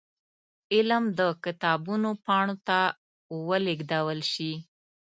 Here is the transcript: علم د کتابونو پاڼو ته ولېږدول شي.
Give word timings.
علم 0.73 1.03
د 1.19 1.21
کتابونو 1.43 2.09
پاڼو 2.25 2.55
ته 2.67 2.79
ولېږدول 3.49 4.19
شي. 4.33 4.53